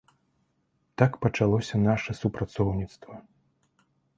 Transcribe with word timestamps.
Так 1.01 1.11
пачалося 1.25 1.77
наша 1.89 2.17
супрацоўніцтва. 2.23 3.15